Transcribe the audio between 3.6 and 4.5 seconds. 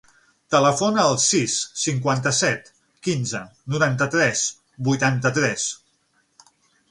noranta-tres,